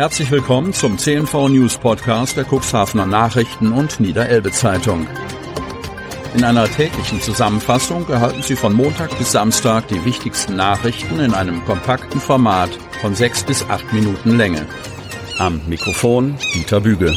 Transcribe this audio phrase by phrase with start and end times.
[0.00, 5.06] Herzlich willkommen zum CNV News Podcast der Cuxhavener Nachrichten und Niederelbe Zeitung.
[6.34, 11.62] In einer täglichen Zusammenfassung erhalten Sie von Montag bis Samstag die wichtigsten Nachrichten in einem
[11.66, 12.70] kompakten Format
[13.02, 14.64] von sechs bis acht Minuten Länge.
[15.36, 17.14] Am Mikrofon Dieter Büge.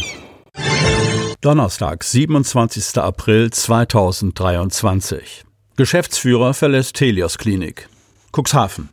[1.39, 2.97] Donnerstag, 27.
[2.97, 5.45] April 2023.
[5.77, 7.87] Geschäftsführer verlässt Helios Klinik.
[8.33, 8.89] Cuxhaven.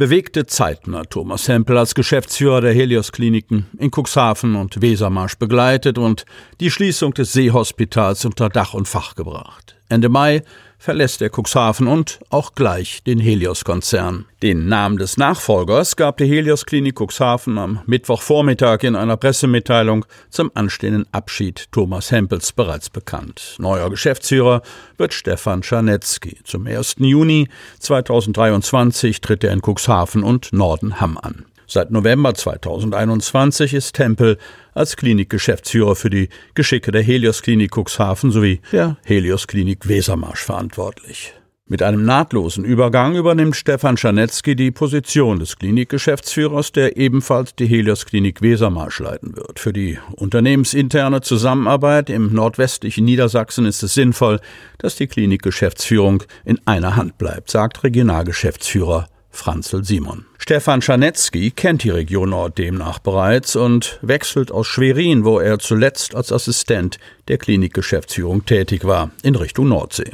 [0.00, 5.98] Bewegte Zeiten hat Thomas Hempel als Geschäftsführer der Helios Kliniken in Cuxhaven und Wesermarsch begleitet
[5.98, 6.24] und
[6.58, 9.76] die Schließung des Seehospitals unter Dach und Fach gebracht.
[9.90, 10.42] Ende Mai
[10.80, 14.24] verlässt er Cuxhaven und auch gleich den Helios-Konzern.
[14.42, 20.50] Den Namen des Nachfolgers gab die Helios Klinik Cuxhaven am Mittwochvormittag in einer Pressemitteilung zum
[20.54, 23.56] anstehenden Abschied Thomas Hempels bereits bekannt.
[23.58, 24.62] Neuer Geschäftsführer
[24.96, 26.38] wird Stefan Czarnetzky.
[26.44, 26.96] Zum 1.
[26.98, 27.48] Juni
[27.80, 31.44] 2023 tritt er in Cuxhaven und Nordenham an.
[31.72, 34.38] Seit November 2021 ist Tempel
[34.74, 41.32] als Klinikgeschäftsführer für die Geschicke der Helios Klinik Cuxhaven sowie der Helios Klinik Wesermarsch verantwortlich.
[41.66, 48.04] Mit einem nahtlosen Übergang übernimmt Stefan Czarnetzky die Position des Klinikgeschäftsführers, der ebenfalls die Helios
[48.04, 49.60] Klinik Wesermarsch leiten wird.
[49.60, 54.40] Für die unternehmensinterne Zusammenarbeit im nordwestlichen Niedersachsen ist es sinnvoll,
[54.78, 60.26] dass die Klinikgeschäftsführung in einer Hand bleibt, sagt Regionalgeschäftsführer Franzl Simon.
[60.38, 66.14] Stefan Czarnetzky kennt die Region Nord demnach bereits und wechselt aus Schwerin, wo er zuletzt
[66.14, 70.12] als Assistent der Klinikgeschäftsführung tätig war, in Richtung Nordsee.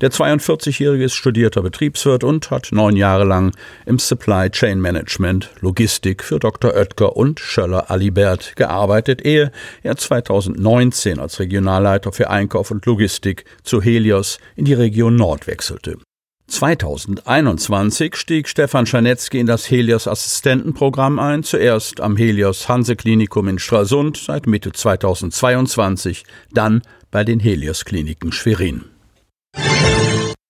[0.00, 3.54] Der 42-Jährige ist studierter Betriebswirt und hat neun Jahre lang
[3.86, 6.74] im Supply Chain Management Logistik für Dr.
[6.74, 13.80] Oetker und Schöller Alibert gearbeitet, ehe er 2019 als Regionalleiter für Einkauf und Logistik zu
[13.80, 15.98] Helios in die Region Nord wechselte.
[16.52, 23.58] 2021 stieg Stefan Czarnetzky in das Helios Assistentenprogramm ein, zuerst am Helios Hanse Klinikum in
[23.58, 28.84] Stralsund, seit Mitte 2022, dann bei den Helios Kliniken Schwerin.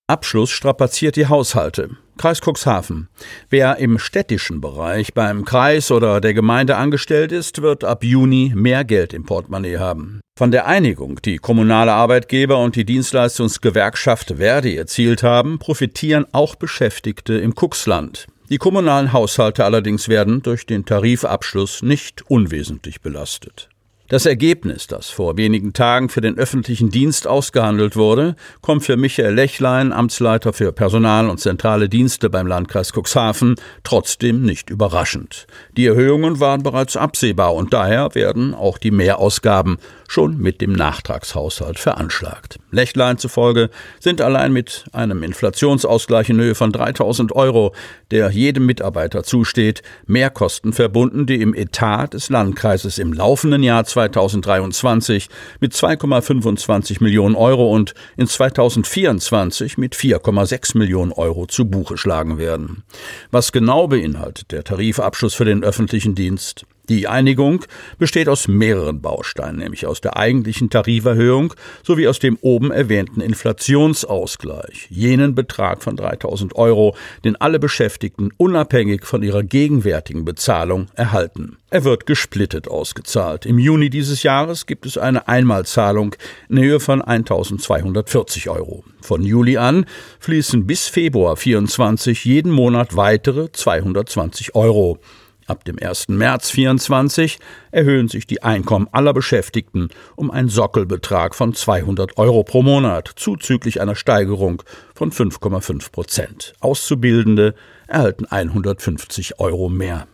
[0.09, 1.91] Abschluss strapaziert die Haushalte.
[2.19, 3.09] Kreis Cuxhaven.
[3.49, 8.85] Wer im städtischen Bereich beim Kreis oder der Gemeinde angestellt ist, wird ab Juni mehr
[8.85, 10.21] Geld im Portemonnaie haben.
[10.43, 17.35] Von der Einigung, die kommunale Arbeitgeber und die Dienstleistungsgewerkschaft Verdi erzielt haben, profitieren auch Beschäftigte
[17.35, 18.27] im Cuxland.
[18.51, 23.69] Die kommunalen Haushalte allerdings werden durch den Tarifabschluss nicht unwesentlich belastet.
[24.09, 29.35] Das Ergebnis, das vor wenigen Tagen für den öffentlichen Dienst ausgehandelt wurde, kommt für Michael
[29.35, 33.55] Lechlein, Amtsleiter für Personal und zentrale Dienste beim Landkreis Cuxhaven,
[33.85, 35.47] trotzdem nicht überraschend.
[35.77, 39.79] Die Erhöhungen waren bereits absehbar und daher werden auch die Mehrausgaben
[40.13, 42.59] schon mit dem Nachtragshaushalt veranschlagt.
[42.71, 47.75] Lechlein zufolge sind allein mit einem Inflationsausgleich in Höhe von 3000 Euro,
[48.11, 55.29] der jedem Mitarbeiter zusteht, Mehrkosten verbunden, die im Etat des Landkreises im laufenden Jahr 2023
[55.61, 62.83] mit 2,25 Millionen Euro und in 2024 mit 4,6 Millionen Euro zu Buche schlagen werden.
[63.31, 66.67] Was genau beinhaltet der Tarifabschluss für den öffentlichen Dienst?
[66.89, 67.65] Die Einigung
[67.99, 71.55] besteht aus mehreren Bausteinen, nämlich aus der eigentlichen Tariferhöhung
[71.85, 79.07] sowie aus dem oben erwähnten Inflationsausgleich, jenen Betrag von 3000 Euro, den alle Beschäftigten unabhängig
[79.07, 81.57] von ihrer gegenwärtigen Bezahlung erhalten.
[81.71, 83.47] Er wird gesplittet ausgezahlt.
[83.47, 86.17] Im Juni dieses Jahres gibt es eine Einmalzahlung
[86.49, 88.83] in Höhe von 1240 Euro.
[89.01, 89.87] Von Juli an
[90.19, 94.99] fließen bis Februar 24 jeden Monat weitere 220 Euro.
[95.47, 96.09] Ab dem 1.
[96.09, 97.39] März 24
[97.73, 103.81] erhöhen sich die Einkommen aller Beschäftigten um einen Sockelbetrag von 200 Euro pro Monat, zuzüglich
[103.81, 104.63] einer Steigerung
[104.95, 106.53] von 5,5 Prozent.
[106.61, 107.55] Auszubildende
[107.89, 110.07] erhalten 150 Euro mehr.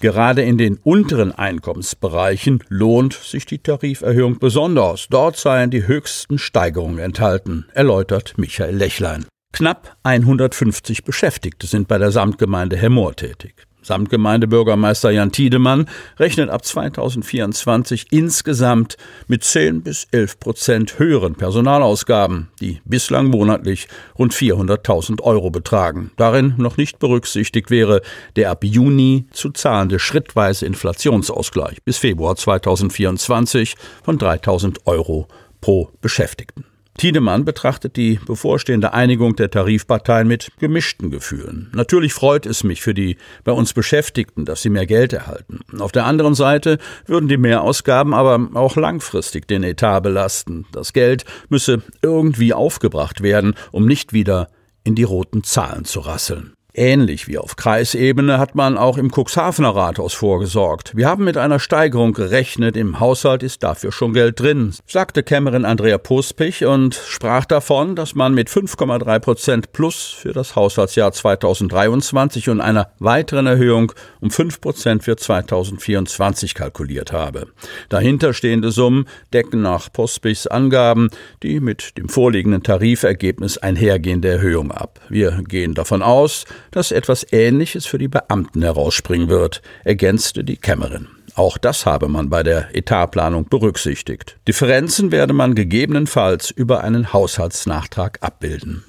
[0.00, 5.06] Gerade in den unteren Einkommensbereichen lohnt sich die Tariferhöhung besonders.
[5.08, 9.24] Dort seien die höchsten Steigerungen enthalten, erläutert Michael Lechlein.
[9.54, 13.66] Knapp 150 Beschäftigte sind bei der Samtgemeinde Hemmoor tätig.
[13.86, 18.96] Samtgemeindebürgermeister Jan Tiedemann rechnet ab 2024 insgesamt
[19.26, 23.88] mit 10 bis 11 Prozent höheren Personalausgaben, die bislang monatlich
[24.18, 26.10] rund 400.000 Euro betragen.
[26.16, 28.02] Darin noch nicht berücksichtigt wäre
[28.36, 35.28] der ab Juni zu zahlende schrittweise Inflationsausgleich bis Februar 2024 von 3.000 Euro
[35.60, 36.64] pro Beschäftigten.
[36.96, 41.70] Tiedemann betrachtet die bevorstehende Einigung der Tarifparteien mit gemischten Gefühlen.
[41.74, 45.60] Natürlich freut es mich für die bei uns Beschäftigten, dass sie mehr Geld erhalten.
[45.78, 50.66] Auf der anderen Seite würden die Mehrausgaben aber auch langfristig den Etat belasten.
[50.72, 54.48] Das Geld müsse irgendwie aufgebracht werden, um nicht wieder
[54.84, 56.55] in die roten Zahlen zu rasseln.
[56.78, 60.94] Ähnlich wie auf Kreisebene hat man auch im Cuxhavener Rathaus vorgesorgt.
[60.94, 65.64] Wir haben mit einer Steigerung gerechnet, im Haushalt ist dafür schon Geld drin, sagte Kämmerin
[65.64, 72.50] Andrea Pospich und sprach davon, dass man mit 5,3 Prozent plus für das Haushaltsjahr 2023
[72.50, 77.46] und einer weiteren Erhöhung um 5 Prozent für 2024 kalkuliert habe.
[77.88, 81.08] Dahinterstehende Summen decken nach Pospichs Angaben
[81.42, 85.00] die mit dem vorliegenden Tarifergebnis einhergehende Erhöhung ab.
[85.08, 86.44] Wir gehen davon aus,
[86.76, 91.08] dass etwas Ähnliches für die Beamten herausspringen wird, ergänzte die Kämmerin.
[91.34, 94.36] Auch das habe man bei der Etatplanung berücksichtigt.
[94.46, 98.84] Differenzen werde man gegebenenfalls über einen Haushaltsnachtrag abbilden.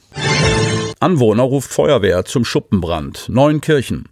[1.00, 3.30] Anwohner ruft Feuerwehr zum Schuppenbrand.
[3.30, 4.10] Neunkirchen.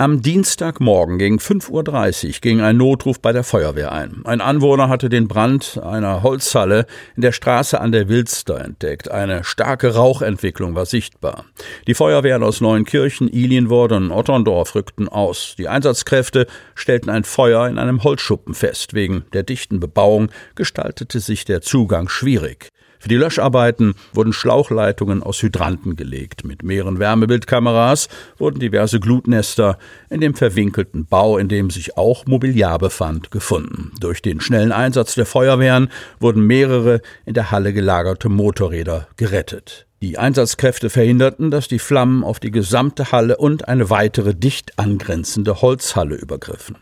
[0.00, 4.20] Am Dienstagmorgen gegen 5.30 Uhr ging ein Notruf bei der Feuerwehr ein.
[4.22, 6.86] Ein Anwohner hatte den Brand einer Holzhalle
[7.16, 9.10] in der Straße an der Wilster entdeckt.
[9.10, 11.46] Eine starke Rauchentwicklung war sichtbar.
[11.88, 15.56] Die Feuerwehren aus Neuenkirchen, Ilienworde und Otterndorf rückten aus.
[15.58, 16.46] Die Einsatzkräfte
[16.76, 18.94] stellten ein Feuer in einem Holzschuppen fest.
[18.94, 22.68] Wegen der dichten Bebauung gestaltete sich der Zugang schwierig.
[22.98, 26.44] Für die Löscharbeiten wurden Schlauchleitungen aus Hydranten gelegt.
[26.44, 28.08] Mit mehreren Wärmebildkameras
[28.38, 29.78] wurden diverse Glutnester
[30.10, 33.92] in dem verwinkelten Bau, in dem sich auch Mobiliar befand, gefunden.
[34.00, 35.90] Durch den schnellen Einsatz der Feuerwehren
[36.20, 39.86] wurden mehrere in der Halle gelagerte Motorräder gerettet.
[40.00, 45.60] Die Einsatzkräfte verhinderten, dass die Flammen auf die gesamte Halle und eine weitere dicht angrenzende
[45.60, 46.76] Holzhalle übergriffen.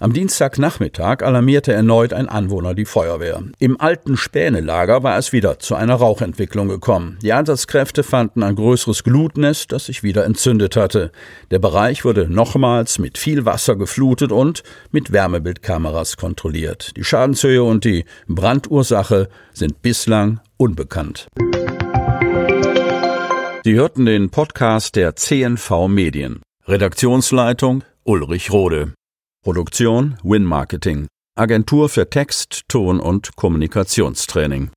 [0.00, 3.42] Am Dienstagnachmittag alarmierte erneut ein Anwohner die Feuerwehr.
[3.58, 7.18] Im alten Spänelager war es wieder zu einer Rauchentwicklung gekommen.
[7.22, 11.10] Die Einsatzkräfte fanden ein größeres Glutnest, das sich wieder entzündet hatte.
[11.50, 16.96] Der Bereich wurde nochmals mit viel Wasser geflutet und mit Wärmebildkameras kontrolliert.
[16.96, 21.28] Die Schadenshöhe und die Brandursache sind bislang unbekannt.
[23.64, 26.40] Sie hörten den Podcast der CNV Medien.
[26.66, 28.94] Redaktionsleitung Ulrich Rode.
[29.48, 31.06] Produktion Win Marketing.
[31.34, 34.68] Agentur für Text, Ton und Kommunikationstraining.